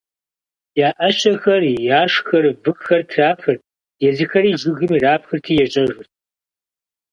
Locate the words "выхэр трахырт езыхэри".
2.63-4.51